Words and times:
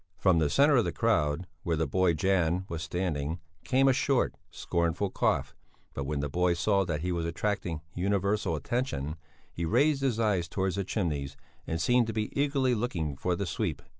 From 0.17 0.39
the 0.39 0.49
centre 0.49 0.77
of 0.77 0.83
the 0.83 0.91
crowd, 0.91 1.45
where 1.61 1.75
the 1.77 1.85
boy 1.85 2.15
Janne 2.15 2.67
was 2.67 2.81
standing, 2.81 3.39
came 3.63 3.87
a 3.87 3.93
short, 3.93 4.33
scornful 4.49 5.11
cough; 5.11 5.53
but 5.93 6.05
when 6.05 6.21
the 6.21 6.27
boy 6.27 6.55
saw 6.55 6.83
that 6.85 7.01
he 7.01 7.11
was 7.11 7.23
attracting 7.23 7.81
universal 7.93 8.55
attention, 8.55 9.15
he 9.53 9.63
raised 9.63 10.01
his 10.01 10.19
eyes 10.19 10.47
towards 10.47 10.75
the 10.75 10.83
chimneys, 10.83 11.37
and 11.67 11.79
seemed 11.79 12.07
to 12.07 12.13
be 12.13 12.33
eagerly 12.35 12.73
looking 12.73 13.15
for 13.15 13.35
the 13.35 13.45
sweep. 13.45 13.79